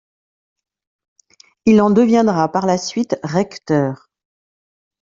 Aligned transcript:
Il 1.67 1.79
en 1.79 1.91
deviendra 1.91 2.51
par 2.51 2.65
la 2.65 2.79
suite 2.79 3.19
recteur. 3.21 4.09